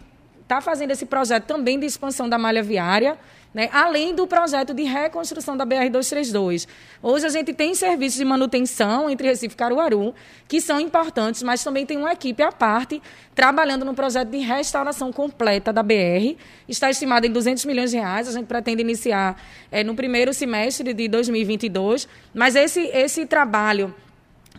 está 0.42 0.60
fazendo 0.60 0.90
esse 0.90 1.06
projeto 1.06 1.44
também 1.44 1.78
de 1.78 1.86
expansão 1.86 2.28
da 2.28 2.36
malha 2.36 2.62
viária, 2.62 3.16
né? 3.54 3.68
além 3.72 4.14
do 4.14 4.26
projeto 4.26 4.72
de 4.72 4.82
reconstrução 4.82 5.56
da 5.56 5.64
BR-232. 5.64 6.66
Hoje 7.02 7.26
a 7.26 7.28
gente 7.28 7.52
tem 7.52 7.74
serviços 7.74 8.18
de 8.18 8.24
manutenção 8.24 9.08
entre 9.08 9.28
Recife 9.28 9.54
e 9.54 9.56
Caruaru, 9.56 10.12
que 10.48 10.60
são 10.60 10.80
importantes, 10.80 11.42
mas 11.42 11.62
também 11.62 11.86
tem 11.86 11.96
uma 11.96 12.12
equipe 12.12 12.42
à 12.42 12.50
parte 12.50 13.00
trabalhando 13.34 13.84
no 13.84 13.94
projeto 13.94 14.28
de 14.30 14.38
restauração 14.38 15.12
completa 15.12 15.72
da 15.72 15.82
BR. 15.82 16.36
Está 16.68 16.90
estimado 16.90 17.26
em 17.26 17.30
200 17.30 17.64
milhões 17.64 17.90
de 17.90 17.98
reais, 17.98 18.28
a 18.28 18.32
gente 18.32 18.46
pretende 18.46 18.82
iniciar 18.82 19.40
é, 19.70 19.84
no 19.84 19.94
primeiro 19.94 20.32
semestre 20.32 20.92
de 20.92 21.08
2022, 21.08 22.08
mas 22.34 22.56
esse, 22.56 22.80
esse 22.92 23.26
trabalho 23.26 23.94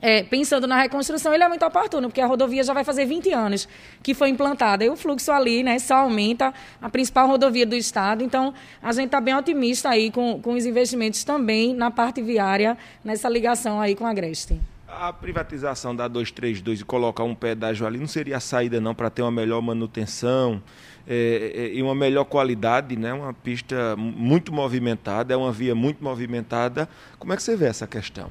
é, 0.02 0.24
pensando 0.24 0.66
na 0.66 0.82
reconstrução, 0.82 1.34
ele 1.34 1.44
é 1.44 1.48
muito 1.48 1.64
oportuno, 1.64 2.08
porque 2.08 2.22
a 2.22 2.26
rodovia 2.26 2.64
já 2.64 2.74
vai 2.74 2.84
fazer 2.84 3.06
20 3.06 3.32
anos 3.32 3.70
que 4.02 4.14
foi 4.14 4.30
implantada. 4.30 4.84
E 4.84 4.90
o 4.90 4.96
fluxo 4.96 5.32
ali 5.32 5.62
né, 5.62 5.78
só 5.78 5.98
aumenta, 5.98 6.54
a 6.82 6.90
principal 6.90 7.28
rodovia 7.28 7.66
do 7.66 7.76
Estado. 7.76 8.24
Então, 8.24 8.54
a 8.82 8.92
gente 8.92 9.06
está 9.06 9.22
bem 9.22 9.36
otimista 9.36 9.90
aí 9.90 10.10
com, 10.10 10.42
com 10.42 10.56
os 10.56 10.66
investimentos 10.66 11.24
também 11.24 11.74
na 11.74 11.92
parte 11.92 12.22
viária, 12.22 12.78
nessa 13.04 13.30
ligação 13.30 13.80
aí 13.80 13.96
com 13.96 14.06
a 14.06 14.10
Agreste. 14.10 14.60
A 14.88 15.14
privatização 15.14 15.96
da 15.96 16.08
232 16.08 16.82
e 16.82 16.84
colocar 16.84 17.24
um 17.24 17.34
pedágio 17.34 17.86
ali 17.88 17.98
não 17.98 18.08
seria 18.08 18.38
a 18.38 18.40
saída 18.42 18.82
não 18.82 18.94
para 18.94 19.10
ter 19.10 19.22
uma 19.22 19.32
melhor 19.32 19.62
manutenção 19.62 20.62
é, 21.08 21.54
é, 21.56 21.74
e 21.74 21.82
uma 21.82 21.96
melhor 21.96 22.26
qualidade, 22.26 22.98
né? 22.98 23.14
Uma 23.14 23.34
pista 23.34 23.96
muito 23.96 24.52
movimentada, 24.52 25.34
é 25.34 25.38
uma 25.38 25.52
via 25.52 25.74
muito 25.74 26.04
movimentada. 26.04 26.90
Como 27.18 27.32
é 27.32 27.38
que 27.38 27.44
você 27.44 27.56
vê 27.56 27.68
essa 27.68 27.88
questão? 27.88 28.30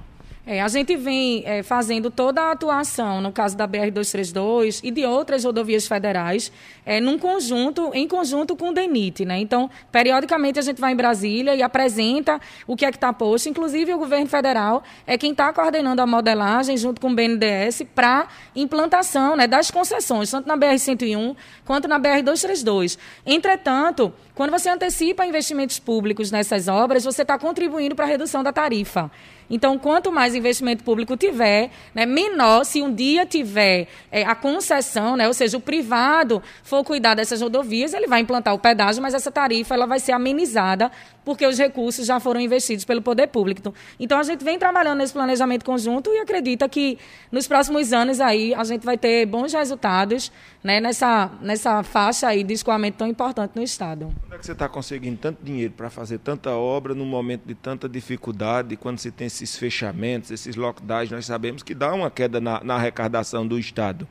É, 0.52 0.60
a 0.60 0.66
gente 0.66 0.96
vem 0.96 1.44
é, 1.46 1.62
fazendo 1.62 2.10
toda 2.10 2.42
a 2.42 2.50
atuação, 2.50 3.20
no 3.20 3.30
caso 3.30 3.56
da 3.56 3.68
BR-232 3.68 4.80
e 4.82 4.90
de 4.90 5.06
outras 5.06 5.44
rodovias 5.44 5.86
federais, 5.86 6.50
é, 6.84 6.98
num 6.98 7.16
conjunto, 7.16 7.92
em 7.94 8.08
conjunto 8.08 8.56
com 8.56 8.70
o 8.70 8.74
DENIT. 8.74 9.24
Né? 9.24 9.38
Então, 9.38 9.70
periodicamente 9.92 10.58
a 10.58 10.62
gente 10.62 10.80
vai 10.80 10.92
em 10.92 10.96
Brasília 10.96 11.54
e 11.54 11.62
apresenta 11.62 12.40
o 12.66 12.74
que 12.74 12.84
é 12.84 12.90
que 12.90 12.96
está 12.96 13.12
posto. 13.12 13.48
Inclusive, 13.48 13.94
o 13.94 13.98
governo 13.98 14.26
federal 14.26 14.82
é 15.06 15.16
quem 15.16 15.30
está 15.30 15.52
coordenando 15.52 16.02
a 16.02 16.06
modelagem, 16.06 16.76
junto 16.76 17.00
com 17.00 17.12
o 17.12 17.14
BNDES, 17.14 17.82
para 17.94 18.26
implantação 18.56 19.36
né, 19.36 19.46
das 19.46 19.70
concessões, 19.70 20.32
tanto 20.32 20.48
na 20.48 20.56
BR-101 20.56 21.36
quanto 21.64 21.86
na 21.86 22.00
BR-232. 22.00 22.98
Entretanto, 23.24 24.12
quando 24.34 24.50
você 24.50 24.68
antecipa 24.68 25.24
investimentos 25.24 25.78
públicos 25.78 26.32
nessas 26.32 26.66
obras, 26.66 27.04
você 27.04 27.22
está 27.22 27.38
contribuindo 27.38 27.94
para 27.94 28.04
a 28.04 28.08
redução 28.08 28.42
da 28.42 28.52
tarifa. 28.52 29.12
Então, 29.50 29.76
quanto 29.76 30.12
mais 30.12 30.34
investimento 30.34 30.84
público 30.84 31.16
tiver, 31.16 31.70
né, 31.92 32.06
menor, 32.06 32.64
se 32.64 32.80
um 32.80 32.94
dia 32.94 33.26
tiver 33.26 33.88
é, 34.10 34.24
a 34.24 34.34
concessão, 34.34 35.16
né, 35.16 35.26
ou 35.26 35.34
seja, 35.34 35.56
o 35.56 35.60
privado 35.60 36.40
for 36.62 36.84
cuidar 36.84 37.14
dessas 37.14 37.42
rodovias, 37.42 37.92
ele 37.92 38.06
vai 38.06 38.20
implantar 38.20 38.54
o 38.54 38.58
pedágio, 38.58 39.02
mas 39.02 39.12
essa 39.12 39.30
tarifa 39.30 39.74
ela 39.74 39.86
vai 39.86 39.98
ser 39.98 40.12
amenizada 40.12 40.90
porque 41.30 41.46
os 41.46 41.56
recursos 41.56 42.04
já 42.04 42.18
foram 42.18 42.40
investidos 42.40 42.84
pelo 42.84 43.00
poder 43.00 43.28
público. 43.28 43.72
Então, 44.00 44.18
a 44.18 44.22
gente 44.24 44.42
vem 44.42 44.58
trabalhando 44.58 44.98
nesse 44.98 45.12
planejamento 45.12 45.64
conjunto 45.64 46.12
e 46.12 46.18
acredita 46.18 46.68
que 46.68 46.98
nos 47.30 47.46
próximos 47.46 47.92
anos 47.92 48.20
aí 48.20 48.52
a 48.52 48.64
gente 48.64 48.84
vai 48.84 48.98
ter 48.98 49.26
bons 49.26 49.52
resultados 49.52 50.32
né, 50.60 50.80
nessa, 50.80 51.30
nessa 51.40 51.84
faixa 51.84 52.26
aí 52.26 52.42
de 52.42 52.52
escoamento 52.52 52.98
tão 52.98 53.06
importante 53.06 53.52
no 53.54 53.62
Estado. 53.62 54.12
Como 54.22 54.34
é 54.34 54.38
que 54.38 54.44
você 54.44 54.50
está 54.50 54.68
conseguindo 54.68 55.18
tanto 55.18 55.38
dinheiro 55.40 55.72
para 55.76 55.88
fazer 55.88 56.18
tanta 56.18 56.50
obra 56.50 56.96
num 56.96 57.06
momento 57.06 57.42
de 57.46 57.54
tanta 57.54 57.88
dificuldade, 57.88 58.76
quando 58.76 58.98
se 58.98 59.12
tem 59.12 59.28
esses 59.28 59.56
fechamentos, 59.56 60.32
esses 60.32 60.56
lockdowns, 60.56 61.12
nós 61.12 61.26
sabemos 61.26 61.62
que 61.62 61.76
dá 61.76 61.94
uma 61.94 62.10
queda 62.10 62.40
na, 62.40 62.60
na 62.64 62.74
arrecadação 62.74 63.46
do 63.46 63.56
Estado. 63.56 64.04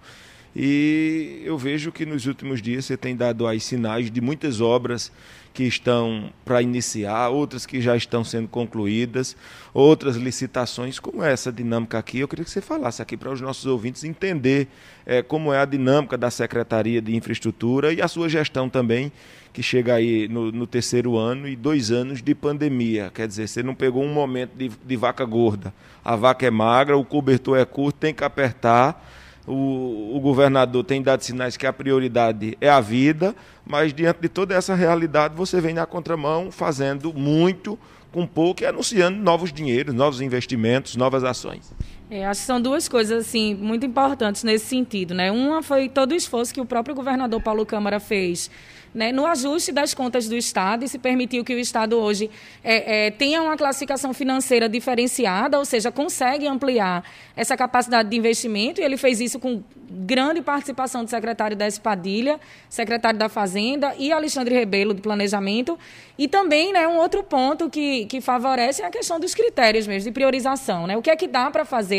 E 0.55 1.41
eu 1.43 1.57
vejo 1.57 1.91
que 1.91 2.05
nos 2.05 2.25
últimos 2.25 2.61
dias 2.61 2.85
você 2.85 2.97
tem 2.97 3.15
dado 3.15 3.45
aí 3.45 3.59
sinais 3.59 4.09
de 4.09 4.19
muitas 4.19 4.59
obras 4.61 5.11
que 5.53 5.63
estão 5.63 6.31
para 6.45 6.61
iniciar, 6.61 7.29
outras 7.29 7.65
que 7.65 7.81
já 7.81 7.95
estão 7.95 8.23
sendo 8.23 8.47
concluídas, 8.47 9.35
outras 9.73 10.15
licitações, 10.15 10.99
como 10.99 11.23
é 11.23 11.31
essa 11.31 11.51
dinâmica 11.51 11.97
aqui. 11.97 12.19
Eu 12.19 12.27
queria 12.27 12.45
que 12.45 12.51
você 12.51 12.61
falasse 12.61 13.01
aqui 13.01 13.17
para 13.17 13.31
os 13.31 13.41
nossos 13.41 13.65
ouvintes 13.65 14.03
entender 14.03 14.67
é, 15.05 15.21
como 15.21 15.51
é 15.51 15.59
a 15.59 15.65
dinâmica 15.65 16.17
da 16.17 16.31
Secretaria 16.31 17.01
de 17.01 17.15
Infraestrutura 17.15 17.91
e 17.91 18.01
a 18.01 18.07
sua 18.07 18.29
gestão 18.29 18.69
também, 18.69 19.11
que 19.51 19.63
chega 19.63 19.95
aí 19.95 20.27
no, 20.27 20.51
no 20.51 20.67
terceiro 20.67 21.17
ano 21.17 21.47
e 21.47 21.55
dois 21.55 21.91
anos 21.91 22.21
de 22.21 22.33
pandemia. 22.33 23.11
Quer 23.13 23.27
dizer, 23.27 23.47
você 23.47 23.63
não 23.63 23.75
pegou 23.75 24.03
um 24.03 24.13
momento 24.13 24.51
de, 24.55 24.69
de 24.69 24.95
vaca 24.95 25.25
gorda. 25.25 25.73
A 26.05 26.15
vaca 26.15 26.45
é 26.45 26.51
magra, 26.51 26.95
o 26.95 27.03
cobertor 27.03 27.57
é 27.57 27.65
curto, 27.65 27.97
tem 27.99 28.13
que 28.13 28.23
apertar 28.23 29.05
o, 29.49 30.15
o 30.15 30.19
governador 30.19 30.83
tem 30.83 31.01
dado 31.01 31.23
sinais 31.23 31.57
que 31.57 31.65
a 31.65 31.73
prioridade 31.73 32.55
é 32.61 32.69
a 32.69 32.79
vida, 32.79 33.35
mas 33.65 33.93
diante 33.93 34.21
de 34.21 34.29
toda 34.29 34.53
essa 34.53 34.75
realidade, 34.75 35.35
você 35.35 35.59
vem 35.59 35.73
na 35.73 35.85
contramão 35.85 36.51
fazendo 36.51 37.11
muito 37.13 37.77
com 38.11 38.25
pouco 38.27 38.61
e 38.61 38.65
anunciando 38.65 39.17
novos 39.17 39.51
dinheiros, 39.51 39.93
novos 39.93 40.21
investimentos, 40.21 40.95
novas 40.95 41.23
ações. 41.23 41.73
É, 42.11 42.25
acho 42.25 42.41
que 42.41 42.47
são 42.47 42.59
duas 42.59 42.87
coisas 42.87 43.27
assim 43.27 43.53
muito 43.53 43.85
importantes 43.85 44.43
nesse 44.43 44.65
sentido, 44.65 45.13
né? 45.13 45.31
Uma 45.31 45.61
foi 45.61 45.87
todo 45.87 46.11
o 46.11 46.15
esforço 46.15 46.51
que 46.51 46.59
o 46.59 46.65
próprio 46.65 46.95
governador 46.95 47.39
Paulo 47.41 47.65
Câmara 47.65 47.99
fez 47.99 48.49
né, 48.93 49.11
no 49.11 49.25
ajuste 49.25 49.71
das 49.71 49.93
contas 49.93 50.27
do 50.27 50.35
Estado 50.35 50.83
e 50.83 50.87
se 50.87 50.97
permitiu 50.97 51.43
que 51.43 51.53
o 51.53 51.59
Estado 51.59 51.97
hoje 51.97 52.29
é, 52.63 53.07
é, 53.07 53.11
tenha 53.11 53.41
uma 53.41 53.55
classificação 53.55 54.13
financeira 54.13 54.67
diferenciada, 54.67 55.57
ou 55.57 55.65
seja, 55.65 55.91
consegue 55.91 56.47
ampliar 56.47 57.03
essa 57.35 57.55
capacidade 57.55 58.09
de 58.09 58.17
investimento, 58.17 58.81
e 58.81 58.83
ele 58.83 58.97
fez 58.97 59.19
isso 59.19 59.39
com 59.39 59.63
grande 59.91 60.41
participação 60.41 61.03
do 61.03 61.09
secretário 61.09 61.57
da 61.57 61.67
Espadilha, 61.67 62.39
secretário 62.69 63.17
da 63.17 63.27
Fazenda 63.27 63.95
e 63.97 64.11
Alexandre 64.11 64.53
Rebelo, 64.53 64.93
do 64.93 65.01
Planejamento. 65.01 65.79
E 66.17 66.27
também 66.27 66.71
né, 66.71 66.87
um 66.87 66.97
outro 66.97 67.23
ponto 67.23 67.69
que, 67.69 68.05
que 68.05 68.21
favorece 68.21 68.83
é 68.83 68.85
a 68.85 68.91
questão 68.91 69.19
dos 69.19 69.33
critérios 69.33 69.87
mesmo, 69.87 70.07
de 70.07 70.13
priorização. 70.13 70.85
Né? 70.85 70.95
O 70.95 71.01
que 71.01 71.09
é 71.09 71.15
que 71.15 71.27
dá 71.27 71.49
para 71.49 71.65
fazer, 71.65 71.98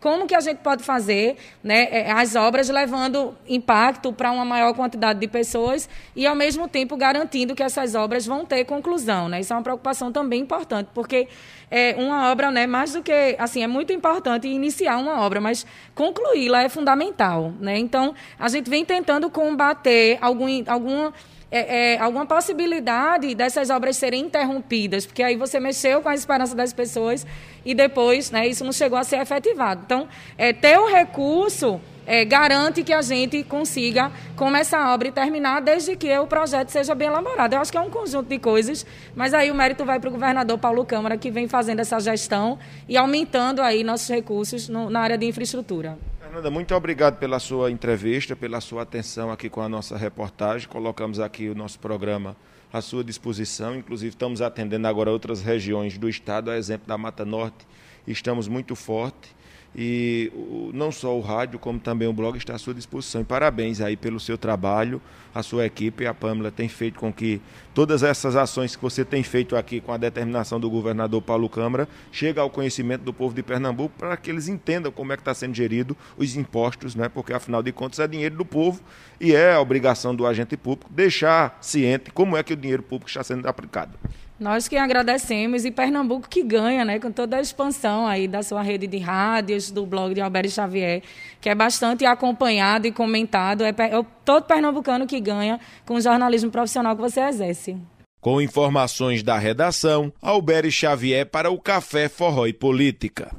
como 0.00 0.26
que 0.26 0.34
a 0.34 0.40
gente 0.40 0.58
pode 0.58 0.82
fazer 0.82 1.36
né, 1.62 1.88
é, 1.90 2.10
as 2.10 2.34
obras 2.34 2.68
levando 2.68 3.36
impacto 3.46 4.12
para 4.12 4.32
uma 4.32 4.44
maior 4.44 4.72
quantidade 4.74 5.20
de 5.20 5.28
pessoas 5.28 5.88
e, 6.16 6.26
ao 6.26 6.34
mesmo 6.34 6.66
tempo, 6.66 6.96
garantindo 6.96 7.54
que 7.54 7.62
essas 7.62 7.94
obras 7.94 8.26
vão 8.26 8.46
ter 8.46 8.64
conclusão. 8.64 9.28
Né? 9.28 9.40
Isso 9.40 9.52
é 9.52 9.56
uma 9.56 9.62
preocupação 9.62 10.10
também 10.10 10.40
importante, 10.40 10.88
porque 10.94 11.28
é 11.70 11.94
uma 11.96 12.30
obra, 12.30 12.50
né, 12.50 12.66
mais 12.66 12.94
do 12.94 13.02
que, 13.02 13.36
assim, 13.38 13.62
é 13.62 13.66
muito 13.66 13.92
importante 13.92 14.48
iniciar 14.48 14.96
uma 14.96 15.20
obra, 15.20 15.40
mas 15.40 15.64
concluí-la 15.94 16.62
é 16.62 16.68
fundamental, 16.68 17.52
né? 17.60 17.78
Então, 17.78 18.12
a 18.38 18.48
gente 18.48 18.68
vem 18.68 18.84
tentando 18.84 19.30
combater 19.30 20.18
algum, 20.20 20.48
alguma 20.66 21.12
é, 21.50 21.94
é, 21.94 21.98
alguma 21.98 22.24
possibilidade 22.26 23.34
dessas 23.34 23.70
obras 23.70 23.96
serem 23.96 24.24
interrompidas, 24.24 25.04
porque 25.04 25.22
aí 25.22 25.36
você 25.36 25.58
mexeu 25.58 26.00
com 26.00 26.08
a 26.08 26.14
esperança 26.14 26.54
das 26.54 26.72
pessoas 26.72 27.26
e 27.64 27.74
depois 27.74 28.30
né, 28.30 28.46
isso 28.46 28.64
não 28.64 28.72
chegou 28.72 28.98
a 28.98 29.04
ser 29.04 29.20
efetivado. 29.20 29.82
Então, 29.84 30.08
é, 30.38 30.52
ter 30.52 30.78
o 30.78 30.86
recurso 30.86 31.80
é, 32.06 32.24
garante 32.24 32.82
que 32.82 32.92
a 32.92 33.02
gente 33.02 33.42
consiga 33.44 34.10
começar 34.36 34.84
a 34.84 34.94
obra 34.94 35.08
e 35.08 35.12
terminar 35.12 35.60
desde 35.60 35.96
que 35.96 36.16
o 36.18 36.26
projeto 36.26 36.68
seja 36.68 36.94
bem 36.94 37.08
elaborado. 37.08 37.54
Eu 37.54 37.60
acho 37.60 37.70
que 37.70 37.78
é 37.78 37.80
um 37.80 37.90
conjunto 37.90 38.28
de 38.28 38.38
coisas, 38.38 38.86
mas 39.14 39.34
aí 39.34 39.50
o 39.50 39.54
mérito 39.54 39.84
vai 39.84 40.00
para 40.00 40.08
o 40.08 40.12
governador 40.12 40.58
Paulo 40.58 40.84
Câmara, 40.84 41.16
que 41.16 41.30
vem 41.30 41.48
fazendo 41.48 41.80
essa 41.80 41.98
gestão 42.00 42.58
e 42.88 42.96
aumentando 42.96 43.60
aí 43.60 43.84
nossos 43.84 44.08
recursos 44.08 44.68
no, 44.68 44.88
na 44.88 45.00
área 45.00 45.18
de 45.18 45.26
infraestrutura. 45.26 45.98
Fernanda, 46.30 46.48
muito 46.48 46.72
obrigado 46.76 47.18
pela 47.18 47.40
sua 47.40 47.72
entrevista, 47.72 48.36
pela 48.36 48.60
sua 48.60 48.82
atenção 48.82 49.32
aqui 49.32 49.50
com 49.50 49.60
a 49.60 49.68
nossa 49.68 49.96
reportagem. 49.96 50.68
Colocamos 50.68 51.18
aqui 51.18 51.48
o 51.48 51.56
nosso 51.56 51.80
programa 51.80 52.36
à 52.72 52.80
sua 52.80 53.02
disposição. 53.02 53.74
Inclusive, 53.74 54.10
estamos 54.10 54.40
atendendo 54.40 54.86
agora 54.86 55.10
outras 55.10 55.42
regiões 55.42 55.98
do 55.98 56.08
estado, 56.08 56.48
a 56.48 56.56
exemplo 56.56 56.86
da 56.86 56.96
Mata 56.96 57.24
Norte. 57.24 57.66
Estamos 58.06 58.46
muito 58.46 58.76
fortes 58.76 59.34
e 59.74 60.32
não 60.74 60.90
só 60.90 61.16
o 61.16 61.20
rádio, 61.20 61.58
como 61.58 61.78
também 61.78 62.08
o 62.08 62.12
blog 62.12 62.36
está 62.36 62.54
à 62.54 62.58
sua 62.58 62.74
disposição. 62.74 63.20
E 63.20 63.24
parabéns 63.24 63.80
aí 63.80 63.96
pelo 63.96 64.18
seu 64.18 64.36
trabalho, 64.36 65.00
a 65.34 65.42
sua 65.42 65.64
equipe, 65.64 66.06
a 66.06 66.12
Pâmela 66.12 66.50
tem 66.50 66.68
feito 66.68 66.98
com 66.98 67.12
que 67.12 67.40
todas 67.72 68.02
essas 68.02 68.34
ações 68.34 68.74
que 68.74 68.82
você 68.82 69.04
tem 69.04 69.22
feito 69.22 69.54
aqui 69.54 69.80
com 69.80 69.92
a 69.92 69.96
determinação 69.96 70.58
do 70.58 70.68
governador 70.68 71.22
Paulo 71.22 71.48
Câmara 71.48 71.88
chegue 72.10 72.40
ao 72.40 72.50
conhecimento 72.50 73.02
do 73.02 73.12
povo 73.12 73.34
de 73.34 73.42
Pernambuco 73.42 73.94
para 73.96 74.16
que 74.16 74.30
eles 74.30 74.48
entendam 74.48 74.90
como 74.90 75.12
é 75.12 75.16
que 75.16 75.22
está 75.22 75.34
sendo 75.34 75.54
gerido 75.54 75.96
os 76.16 76.36
impostos, 76.36 76.96
né? 76.96 77.08
porque 77.08 77.32
afinal 77.32 77.62
de 77.62 77.70
contas 77.70 78.00
é 78.00 78.08
dinheiro 78.08 78.36
do 78.36 78.44
povo 78.44 78.80
e 79.20 79.34
é 79.34 79.54
a 79.54 79.60
obrigação 79.60 80.14
do 80.14 80.26
agente 80.26 80.56
público 80.56 80.90
deixar 80.92 81.58
ciente 81.60 82.10
como 82.10 82.36
é 82.36 82.42
que 82.42 82.52
o 82.52 82.56
dinheiro 82.56 82.82
público 82.82 83.08
está 83.08 83.22
sendo 83.22 83.46
aplicado. 83.46 83.96
Nós 84.40 84.66
que 84.66 84.76
agradecemos 84.78 85.66
e 85.66 85.70
Pernambuco 85.70 86.26
que 86.26 86.42
ganha, 86.42 86.82
né, 86.82 86.98
com 86.98 87.12
toda 87.12 87.36
a 87.36 87.42
expansão 87.42 88.06
aí 88.06 88.26
da 88.26 88.42
sua 88.42 88.62
rede 88.62 88.86
de 88.86 88.96
rádios, 88.96 89.70
do 89.70 89.84
blog 89.84 90.14
de 90.14 90.22
Alberto 90.22 90.48
Xavier, 90.48 91.02
que 91.38 91.50
é 91.50 91.54
bastante 91.54 92.06
acompanhado 92.06 92.86
e 92.86 92.90
comentado. 92.90 93.62
É, 93.62 93.68
é 93.68 94.02
todo 94.24 94.44
pernambucano 94.44 95.06
que 95.06 95.20
ganha 95.20 95.60
com 95.84 95.96
o 95.96 96.00
jornalismo 96.00 96.50
profissional 96.50 96.96
que 96.96 97.02
você 97.02 97.20
exerce. 97.20 97.76
Com 98.18 98.40
informações 98.40 99.22
da 99.22 99.36
redação, 99.36 100.10
Alberto 100.22 100.70
Xavier 100.70 101.26
para 101.26 101.50
o 101.50 101.60
Café 101.60 102.08
Forró 102.08 102.46
e 102.46 102.54
Política. 102.54 103.30